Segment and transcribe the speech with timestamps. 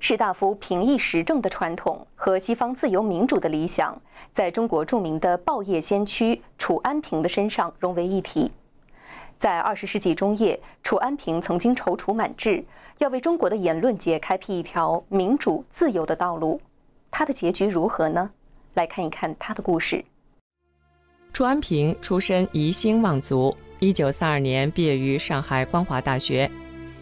[0.00, 4.00] 士大夫平易时政的传统和西方自由民主的理想，
[4.32, 8.50] 在中国著名的报业先驱楚安平的身上融为一体。
[9.38, 12.64] 在二十世纪中叶，楚安平曾经踌躇满志，
[12.98, 16.60] 要为中国的言论界开辟一条民主自由的道路。
[17.10, 18.30] 他的结局如何呢？
[18.74, 20.04] 来看一看他的故事。
[21.32, 26.50] 楚安平出身宜兴望族，一九三二年毕业于上海光华大学。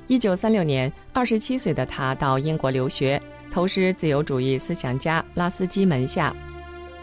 [0.08, 3.20] 一九三六年，二十七岁的他到英国留学，
[3.50, 6.34] 投师自由主义思想家拉斯基门下。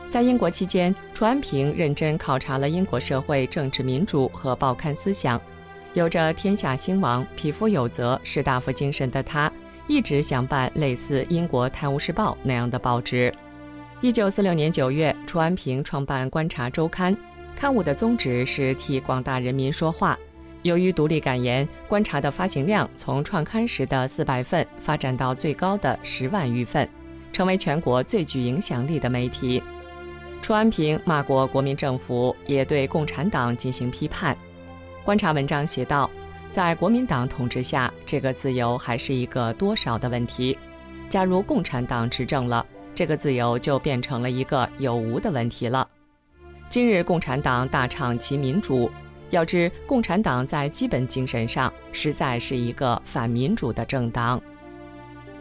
[0.10, 5.40] 在英国期间，楚安平认真考察了英国社会政治民主和报刊思想。
[5.94, 9.52] 有着“天下兴亡，匹夫有责”士大夫精神的他，
[9.88, 13.34] 一直想办类似英国《泰晤士报》那样的报纸。
[14.02, 17.16] 一九四六年九月，楚安平创办《观察周刊》，
[17.56, 20.18] 刊物的宗旨是替广大人民说话。
[20.64, 26.88] 由于独立感言，《观察》的发行量从创刊时的四百份发展到最高的十万余份，
[27.32, 29.64] 成为全国最具影响力的媒体。
[30.42, 34.36] 楚安平骂过国民政府，也对共产党进行批判。
[35.06, 36.10] 《观察》文章写道
[36.52, 40.58] ：“在国民党统治下，这个自由还是一个多少的问题；
[41.10, 45.88] 假如共产党执政了，这个自由就变成了一个有无的问题了。
[46.68, 48.92] 今日共产党大唱其民主。”
[49.30, 54.42] 要知共产党在基本精神上实在是一个反民主的政党。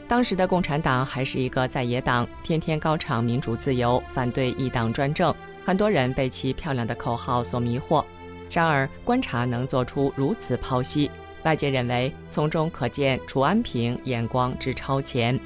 [0.06, 5.34] 当时的共产党还是一个在野党，天天高唱民主自由，反对一党专政。
[5.64, 8.02] 很多人被其漂亮的口号所迷惑。
[8.50, 11.10] 然而，观察能做出如此剖析，
[11.42, 15.38] 外界认为从中可见楚安平眼光之超前。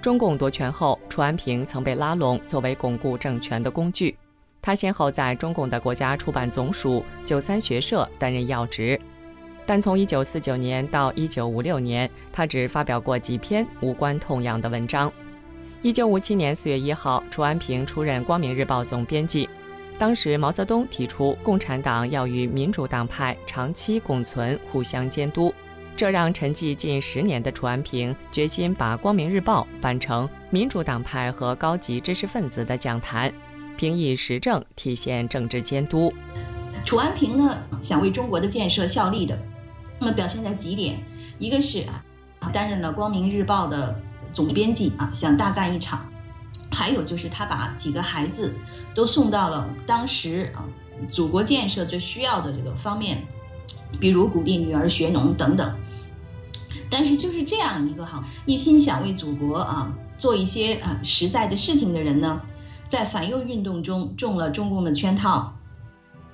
[0.00, 4.16] 中共夺权后，楚安平曾被拉拢作为巩固政权的工具。
[4.66, 9.00] 他先后在中共的国家出版总署、九三学社担任要职，
[9.64, 15.12] 但从1949年到1956年，他只发表过几篇无关痛痒的文章。
[15.84, 19.48] 1957年4月1号，楚安平出任《光明日报》总编辑。
[20.00, 25.54] 当时毛泽东提出，共产党要与民主党派长期共存、互相监督，
[25.94, 33.32] 这让沉寂近十年的楚安平决心把《光明日报》办成民主党派和高级知识分子的讲坛。
[33.76, 36.12] 平易时政，体现政治监督。
[36.84, 39.38] 楚安平呢，想为中国的建设效力的，
[40.00, 41.04] 那么表现在几点：
[41.38, 41.80] 一个是
[42.40, 44.00] 啊，担任了《光明日报》的
[44.32, 46.06] 总编辑啊，想大干一场；
[46.72, 48.54] 还有就是他把几个孩子
[48.94, 50.64] 都送到了当时啊
[51.10, 53.26] 祖国建设最需要的这个方面，
[54.00, 55.76] 比如鼓励女儿学农等等。
[56.88, 62.40] 但是就是这样一个哈，一心想为祖国啊做一些啊实在的事情的人呢。
[62.88, 65.52] 在反右运动中中了中共的圈套。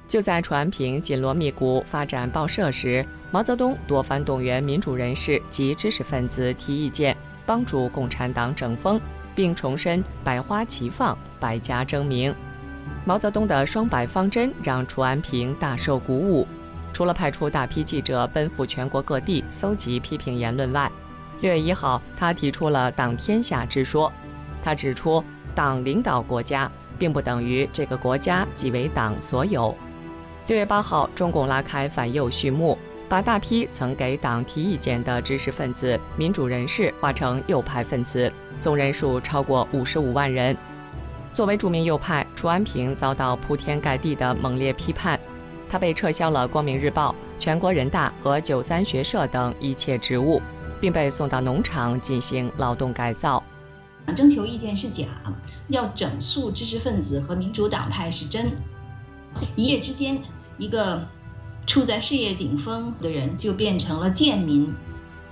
[0.09, 9.01] 就在楚安平紧锣密鼓发展报社时，毛泽东多番动员民主人士及知识分子提意见，帮助共产党整风，
[9.35, 12.35] 并重申百花齐放、百家争鸣。
[13.07, 16.47] 毛泽东的双百方针让楚安平大受鼓舞。
[16.93, 20.93] 除了派出大批记者奔赴全国各地搜集批评言论外，
[21.41, 24.13] 六月一号，他提出了“党天下”之说。
[24.63, 25.25] 他指出。
[25.55, 29.75] 党领导国家，并不等于这个国家即为党所有。
[30.49, 32.77] 六月八号，中共拉开反右序幕，
[33.09, 40.57] 把大批曾给党提意见的知识分子、民主人士划成右派分子，总人数超过五十五万人。
[41.33, 45.19] 作为著名右派，楚安平遭到铺天盖地的猛烈批判，
[45.71, 50.43] 他被撤销了《光明日报》、全国人大和九三学社等一切职务，
[50.81, 53.43] 并被送到农场进行劳动改造。
[54.17, 55.07] 征求意见是假，
[55.69, 58.53] 要整肃知识分子和民主党派是真。
[59.57, 60.23] 一夜之间，
[60.59, 61.07] 一个
[61.67, 64.73] 处在事业顶峰的人就变成了贱民。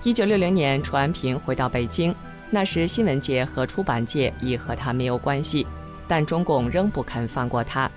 [0.03, 2.15] 一九六零年，楚安平回到北京，
[2.49, 5.67] 那时新闻界和出版界已和他没有关系，
[6.07, 7.89] 但中共仍不肯放过他。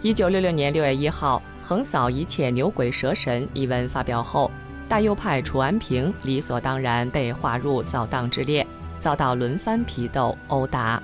[0.00, 4.48] 一九六六年六月一号，横扫一切牛鬼蛇神一文发表后，
[4.88, 8.64] 大右派楚安平理所当然被划入扫荡之列。
[8.98, 11.02] 遭到轮番批斗殴打。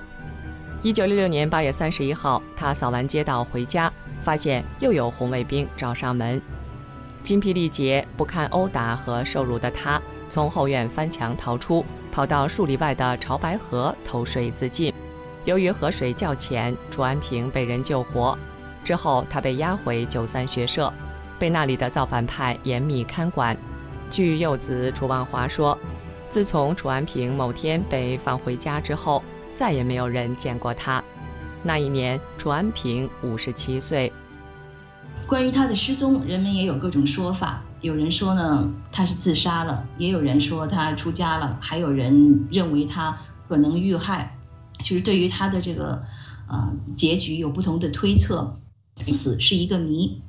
[0.81, 6.39] 一九六六年八月三十一号，他扫完街道回家，发现又有红卫兵找上门，
[7.23, 9.99] 精疲力竭、不堪殴打和受辱的他，
[10.29, 14.93] 从后院翻墙逃出，跑到数里外的潮白河投水自尽。
[15.43, 18.37] 由于河水较浅，楚安平被人救活。
[18.83, 20.93] 之后，他被押回九三学社，
[21.39, 23.57] 被那里的造反派严密看管。
[24.11, 25.75] 据幼子楚望华说。
[26.29, 29.23] 自从楚安平某天被放回家之后，
[29.55, 31.03] 再也没有人见过他。
[31.63, 34.11] 那一年，楚安平五十七岁。
[35.25, 37.63] 关于他的失踪，人们也有各种说法。
[37.81, 43.17] 有人说呢他是自杀了，也有人说他出家了，还有人认为他
[43.47, 44.37] 可能遇害，
[44.79, 46.03] 就是对于他的这个
[46.49, 48.57] 呃结局有不同的推测，
[49.07, 50.21] 死是一个谜。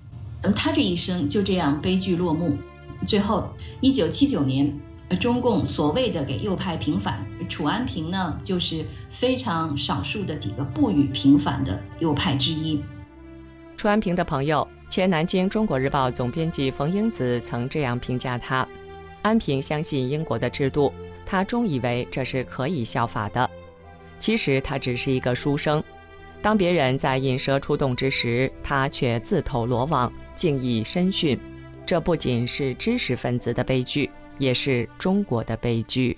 [0.43, 2.57] 那么他这一生就这样悲剧落幕。
[3.05, 4.79] 最后，一九七九年，
[5.20, 12.82] 中共所谓的给右派平反，楚安平呢就是非常少数的几个不予平反的右派之一。
[13.76, 14.67] 楚安平的朋友。
[14.88, 18.67] 前南京《中国日报》总编辑冯英子曾这样评价他：
[19.20, 20.93] 安平相信英国的制度，
[21.26, 23.50] 他终以为这是可以效法的。
[24.20, 25.82] 其实他只是一个书生，
[26.41, 31.37] 当别人在引蛇出洞之时，他却自投罗网，竟以身殉。
[31.85, 36.17] 这不仅是知识分子的悲剧，也是中国的悲剧。